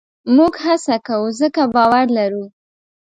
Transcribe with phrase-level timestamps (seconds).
[0.35, 2.45] موږ هڅه کوو؛ ځکه باور لرو.